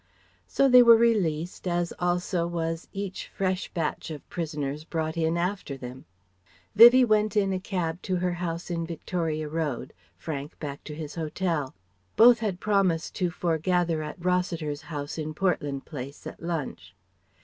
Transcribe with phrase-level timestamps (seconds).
[0.47, 5.77] So they were released, as also was each fresh batch of prisoners brought in after
[5.77, 6.05] them.
[6.73, 10.95] Vivie went in a cab to her house in the Victoria Road; Frank back to
[10.95, 11.75] his hotel.
[12.15, 16.95] Both had promised to foregather at Rossiter's house in Portland Place at lunch.